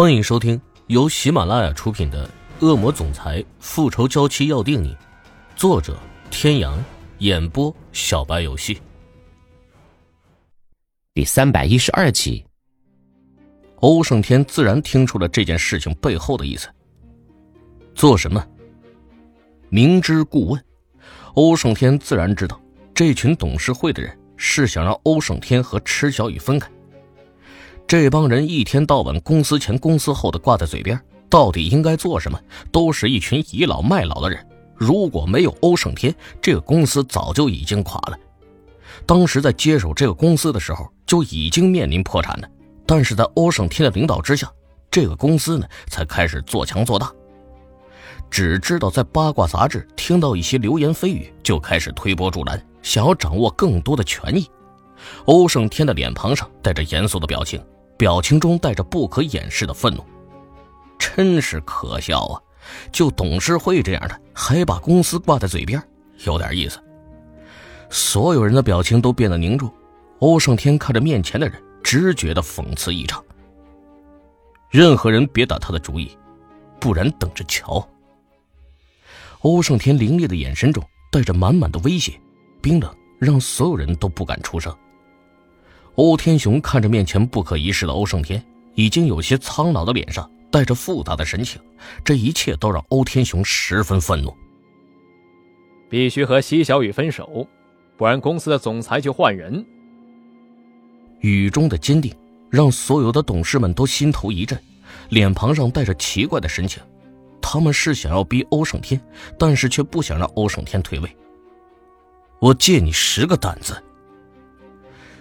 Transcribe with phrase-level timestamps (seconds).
[0.00, 2.24] 欢迎收听由喜马拉雅出品的
[2.64, 4.94] 《恶魔总裁复仇娇妻要定你》，
[5.56, 5.98] 作者：
[6.30, 6.78] 天阳，
[7.18, 8.80] 演播：小白游戏。
[11.14, 12.44] 第三百一十二集，
[13.80, 16.68] 欧胜天自然听出了这件事情背后的意思。
[17.92, 18.46] 做什么？
[19.68, 20.64] 明知故问。
[21.34, 22.60] 欧胜天自然知道，
[22.94, 26.70] 这群董事会的人是想让欧胜天和池小雨分开。
[27.88, 32.38] 这帮人一天到晚公司前公司后的挂在嘴边，到底应该做什么？
[32.70, 34.46] 都是一群倚老卖老的人。
[34.76, 38.18] 如果没有欧胜天，这个公司早就已经垮了。
[39.06, 42.48] 当时在接手这个公司的时候，就已经面临破产了。
[42.84, 44.52] 但是在欧胜天的领导之下，
[44.90, 47.10] 这个公司呢才开始做强做大。
[48.30, 54.46] 只知道在八卦杂志听到一些流言蜚语，就开始推波助澜，想要掌握更多的权益。
[55.24, 57.58] 欧胜天的脸庞上带着严肃的表情。
[57.98, 60.04] 表情中带着不可掩饰的愤怒，
[60.98, 62.40] 真是可笑啊！
[62.92, 65.82] 就董事会这样的，还把公司挂在嘴边，
[66.24, 66.80] 有点意思。
[67.90, 69.72] 所有人的表情都变得凝重。
[70.20, 73.22] 欧胜天看着面前的人，直觉得讽刺异常。
[74.70, 76.16] 任何人别打他的主意，
[76.78, 77.88] 不然等着瞧。
[79.40, 82.20] 欧胜天凌厉的眼神中带着满满的威胁，
[82.60, 84.76] 冰冷让所有人都不敢出声。
[85.98, 88.40] 欧天雄看着面前不可一世的欧胜天，
[88.74, 91.60] 已经有些苍老的脸上带着复杂的神情，
[92.04, 94.32] 这一切都让欧天雄十分愤怒。
[95.90, 97.44] 必须和西小雨分手，
[97.96, 99.66] 不然公司的总裁就换人。
[101.18, 102.14] 雨中的坚定
[102.48, 104.56] 让所有的董事们都心头一震，
[105.08, 106.80] 脸庞上带着奇怪的神情。
[107.42, 109.00] 他们是想要逼欧胜天，
[109.36, 111.16] 但是却不想让欧胜天退位。
[112.38, 113.82] 我借你十个胆子。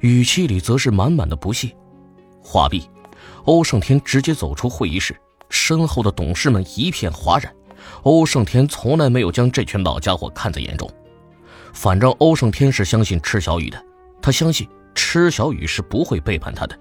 [0.00, 1.74] 语气里则是满满的不屑。
[2.42, 2.88] 话毕，
[3.44, 5.14] 欧胜天直接走出会议室，
[5.48, 7.54] 身后的董事们一片哗然。
[8.02, 10.90] 欧胜天从来没有将这群老家伙看在眼中，
[11.72, 13.82] 反正欧胜天是相信池小雨的，
[14.20, 16.78] 他相信池小雨是不会背叛他的。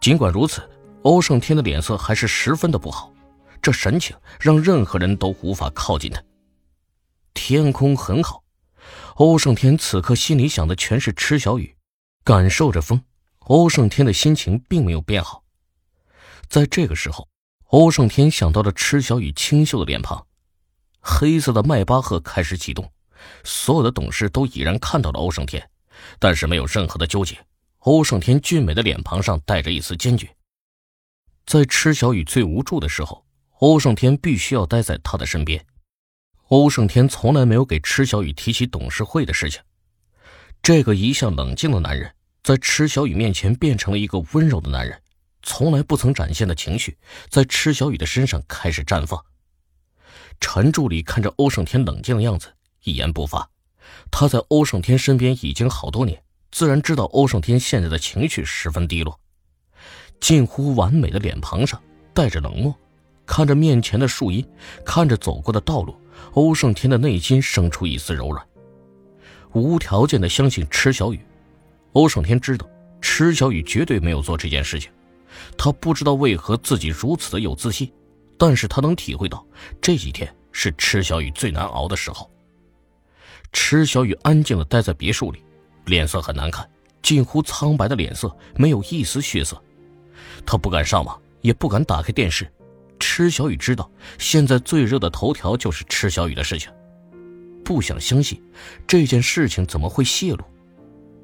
[0.00, 0.68] 尽管如此，
[1.02, 3.12] 欧胜天的脸色还是十分的不好，
[3.60, 6.20] 这神情让任何人都无法靠近他。
[7.32, 8.42] 天空很好，
[9.14, 11.74] 欧胜天此刻心里想的全是池小雨。
[12.24, 13.02] 感受着风，
[13.40, 15.42] 欧胜天的心情并没有变好。
[16.48, 17.26] 在这个时候，
[17.68, 20.24] 欧胜天想到了池小雨清秀的脸庞。
[21.00, 22.88] 黑色的迈巴赫开始启动，
[23.42, 25.68] 所有的董事都已然看到了欧胜天，
[26.20, 27.36] 但是没有任何的纠结。
[27.80, 30.32] 欧胜天俊美的脸庞上带着一丝坚决。
[31.44, 33.26] 在池小雨最无助的时候，
[33.58, 35.66] 欧胜天必须要待在他的身边。
[36.50, 39.60] 欧胜天从来没有给池小雨提起董事会的事情。
[40.62, 42.14] 这个一向冷静的男人，
[42.44, 45.02] 在池小雨面前变成了一个温柔的男人，
[45.42, 46.96] 从来不曾展现的情绪，
[47.28, 49.20] 在池小雨的身上开始绽放。
[50.40, 52.46] 陈助理看着欧胜天冷静的样子，
[52.84, 53.50] 一言不发。
[54.08, 59.18] 他在欧胜天身边已经好多年，自然知道欧胜天现在的情绪十分低落。
[60.20, 61.82] 近乎完美的脸庞上
[62.14, 62.72] 带着冷漠，
[63.26, 64.48] 看着面前的树荫，
[64.84, 66.00] 看着走过的道路，
[66.34, 68.46] 欧胜天的内心生出一丝柔软。
[69.52, 71.20] 无条件的相信池小雨，
[71.92, 72.68] 欧胜天知道
[73.00, 74.90] 池小雨绝对没有做这件事情。
[75.56, 77.90] 他不知道为何自己如此的有自信，
[78.38, 79.44] 但是他能体会到
[79.80, 82.30] 这几天是池小雨最难熬的时候。
[83.52, 85.42] 池小雨安静的待在别墅里，
[85.86, 86.68] 脸色很难看，
[87.02, 89.60] 近乎苍白的脸色，没有一丝血色。
[90.46, 92.50] 他不敢上网，也不敢打开电视。
[92.98, 96.70] 池小雨知道，现在最热的头条就是池小雨的事情。
[97.64, 98.40] 不想相信
[98.86, 100.44] 这件事情怎么会泄露？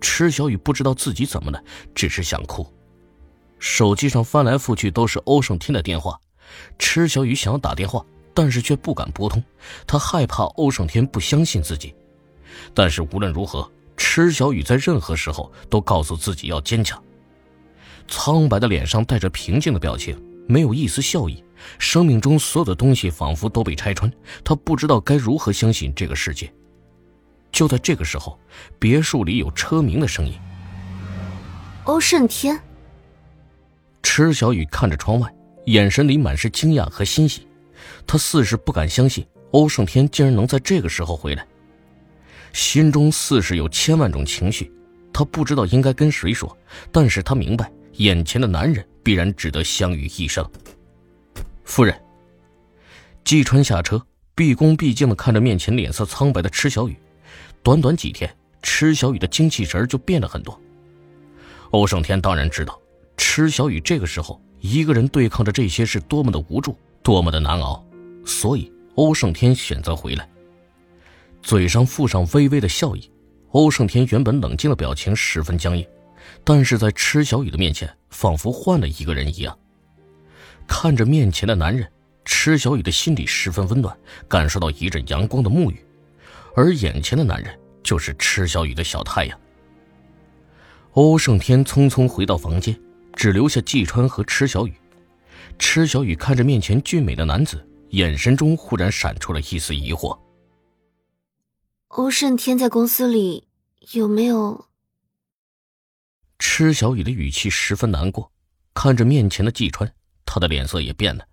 [0.00, 1.62] 池小雨不知道自己怎么了，
[1.94, 2.66] 只是想哭。
[3.58, 6.18] 手机上翻来覆去都是欧胜天的电话，
[6.78, 9.42] 池小雨想要打电话，但是却不敢拨通，
[9.86, 11.94] 他害怕欧胜天不相信自己。
[12.72, 17.02] 但是无论如何，池小雨在任何时候都告诉自己要坚强。
[18.08, 20.18] 苍白的脸上带着平静的表情，
[20.48, 21.44] 没有一丝笑意。
[21.78, 24.10] 生命中所有的东西仿佛都被拆穿，
[24.44, 26.52] 他不知道该如何相信这个世界。
[27.52, 28.38] 就在这个时候，
[28.78, 30.34] 别墅里有车鸣的声音。
[31.84, 32.58] 欧胜天，
[34.02, 35.32] 池小雨看着窗外，
[35.66, 37.46] 眼神里满是惊讶和欣喜。
[38.06, 41.46] 他似是不敢相信欧胜天竟然能在这个时候回来，
[42.52, 44.70] 心中似是有千万种情绪。
[45.12, 46.56] 他不知道应该跟谁说，
[46.92, 50.48] 但是他明白眼前的男人必然值得相遇一生。
[51.70, 51.96] 夫人，
[53.22, 56.96] 季川下车，毕恭毕敬的看着面前脸色苍白的池小雨。
[57.62, 58.28] 短短几天，
[58.60, 60.60] 池小雨的精气神就变了很多。
[61.70, 62.76] 欧胜天当然知道，
[63.16, 67.86] 池小雨这个时候一个人对抗着这些是多么的无助，多么的难熬。
[68.26, 70.28] 所以欧胜天选择回来，
[71.40, 73.08] 嘴上附上微微的笑意。
[73.52, 75.86] 欧胜天原本冷静的表情十分僵硬，
[76.42, 79.56] 但是在池小雨的面前，仿佛换了一个人一样。
[80.70, 81.90] 看着面前的男人，
[82.24, 83.94] 池小雨的心里十分温暖，
[84.28, 85.84] 感受到一阵阳光的沐浴。
[86.54, 89.38] 而眼前的男人就是池小雨的小太阳。
[90.92, 92.80] 欧胜天匆匆回到房间，
[93.14, 94.72] 只留下季川和池小雨。
[95.58, 100.16] 池小雨看着面前俊美的男子，眼神中忽然闪出了一丝疑惑。
[101.88, 103.48] 欧胜天在公司里
[103.92, 104.66] 有没有？
[106.38, 108.30] 池小雨的语气十分难过，
[108.72, 109.92] 看着面前的季川，
[110.32, 111.26] 他的脸色也变了。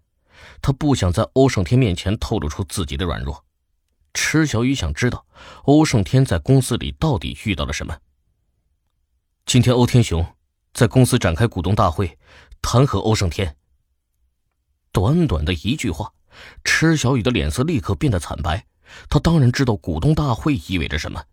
[0.60, 3.46] 他不想在欧胜天面前透露出自己的软弱。
[4.16, 5.24] 池小雨想知道，
[5.66, 7.96] 欧胜天在公司里到底遇到了什么。
[9.46, 10.26] 今天，欧天雄
[10.74, 12.18] 在公司展开股东大会，
[12.60, 13.56] 弹劾欧胜天。
[14.92, 16.12] 短短的一句话，
[16.64, 18.66] 池小雨的脸色立刻变得惨白。
[19.08, 21.24] 他当然知道股东大会意味着什么，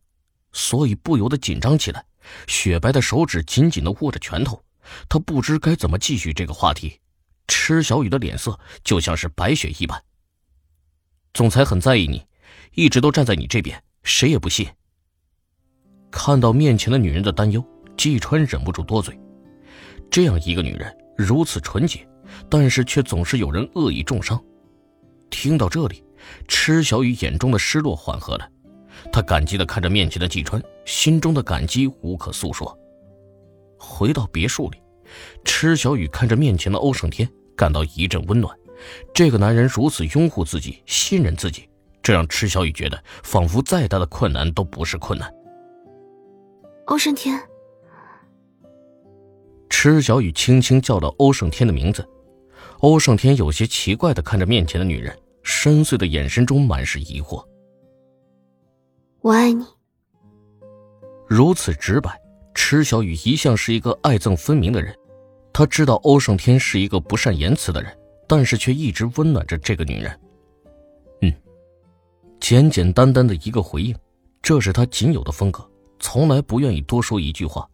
[0.52, 2.04] 所以不由得紧张起来，
[2.46, 4.62] 雪白的手指紧紧的握着拳头。
[5.08, 7.00] 他不知该怎么继续这个话题。
[7.48, 10.02] 池小雨的脸色就像是白雪一般。
[11.32, 12.24] 总裁很在意你，
[12.74, 14.66] 一直都站在你这边，谁也不信。
[16.10, 17.64] 看到面前的女人的担忧。
[17.96, 19.16] 季川忍不住多嘴，
[20.10, 22.04] 这样一个女人如此纯洁，
[22.50, 24.42] 但是却总是有人恶意重伤。
[25.30, 26.02] 听到这里，
[26.48, 28.50] 池小雨眼中的失落缓和了，
[29.12, 32.76] 她感激的看着面前的季川，心中的感激无可诉说。
[33.78, 34.78] 回到别墅里，
[35.44, 38.56] 池小雨看着面前的欧胜天，感到一阵温暖。
[39.14, 41.68] 这个男人如此拥护自己，信任自己，
[42.02, 45.32] 这让池小雨觉得仿佛再大的困难都不是困难。
[46.86, 47.40] 欧胜天。
[49.70, 52.06] 池小雨轻轻叫到欧胜天的名字，
[52.80, 57.44] 欧胜天有些奇怪的看着面前的女人，深邃的眼神中满是疑惑。
[59.20, 59.64] 我爱你。
[61.26, 62.20] 如此直白，
[62.54, 64.94] 池小雨一向是一个爱憎分明的人，
[65.54, 67.96] 他知道欧胜天是一个不善言辞的人，
[68.28, 70.20] 但是却一直温暖着这个女人。
[71.22, 71.32] 嗯，
[72.40, 73.96] 简简单单的一个回应，
[74.42, 75.66] 这是他仅有的风格，
[75.98, 77.66] 从来不愿意多说一句话，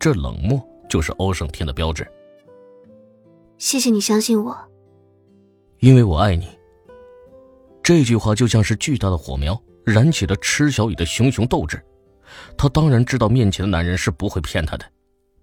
[0.00, 0.60] 这冷漠。
[0.88, 2.06] 就是欧胜天的标志。
[3.58, 4.56] 谢谢你相信我，
[5.80, 6.46] 因为我爱你。
[7.82, 11.84] 这句话就像是巨大的火苗，燃起了池小雨的熊熊斗志。
[12.56, 14.86] 他当然知道面前的男人是不会骗他的，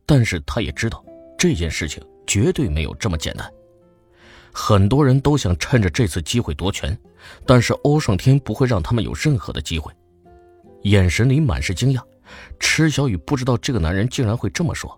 [0.05, 1.03] 但是他也知道
[1.43, 3.53] 这件事情绝对没有这么简单。
[4.53, 6.97] 很多人都想趁着这次机会夺权，
[7.45, 9.91] 但是欧胜天不会让他们有任何的机会。
[10.83, 12.01] 眼神里满是惊讶，
[12.61, 14.97] 池小雨不知道这个男人竟然会这么说。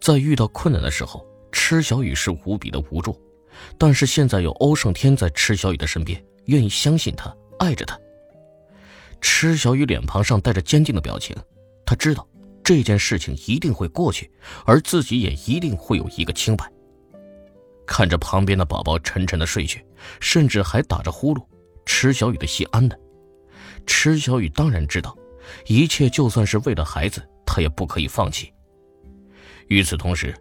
[0.00, 1.22] 在遇到困难的时候，
[1.52, 3.20] 池小雨是无比的无助，
[3.76, 8.00] 但是现在有欧胜天在池小雨的身边，愿意相信他，爱着他。
[9.20, 11.36] 池小雨脸庞上带着坚定的表情，
[11.84, 12.26] 他知道
[12.64, 14.30] 这件事情一定会过去，
[14.64, 16.70] 而自己也一定会有一个清白。
[17.86, 19.84] 看着旁边的宝宝沉沉的睡去，
[20.20, 21.44] 甚至还打着呼噜，
[21.84, 22.98] 池小雨的心安的。
[23.86, 25.16] 池小雨当然知道，
[25.66, 28.52] 一切就算是为了孩子，他也不可以放弃。
[29.66, 30.34] 与此同时，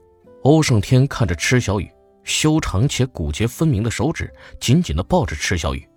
[0.44, 1.90] 欧胜天看着池小雨
[2.24, 5.88] 修长且骨节分明的手指，紧紧地抱着池小雨，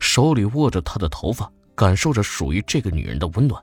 [0.00, 3.62] 手里握着她的头发，感受着属于这个女人的温暖。